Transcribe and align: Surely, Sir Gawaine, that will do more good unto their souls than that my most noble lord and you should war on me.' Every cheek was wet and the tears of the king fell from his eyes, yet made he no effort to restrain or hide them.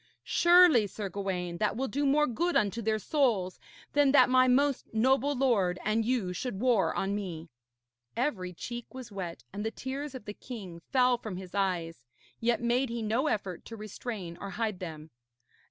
Surely, 0.25 0.87
Sir 0.87 1.09
Gawaine, 1.09 1.59
that 1.59 1.77
will 1.77 1.87
do 1.87 2.07
more 2.07 2.25
good 2.25 2.55
unto 2.55 2.81
their 2.81 2.97
souls 2.97 3.59
than 3.93 4.11
that 4.13 4.31
my 4.31 4.47
most 4.47 4.91
noble 4.91 5.35
lord 5.35 5.77
and 5.85 6.03
you 6.03 6.33
should 6.33 6.59
war 6.59 6.91
on 6.95 7.13
me.' 7.13 7.49
Every 8.17 8.51
cheek 8.51 8.95
was 8.95 9.11
wet 9.11 9.43
and 9.53 9.63
the 9.63 9.69
tears 9.69 10.15
of 10.15 10.25
the 10.25 10.33
king 10.33 10.81
fell 10.91 11.19
from 11.19 11.37
his 11.37 11.53
eyes, 11.53 12.03
yet 12.39 12.63
made 12.63 12.89
he 12.89 13.03
no 13.03 13.27
effort 13.27 13.63
to 13.65 13.75
restrain 13.77 14.37
or 14.41 14.49
hide 14.49 14.79
them. 14.79 15.11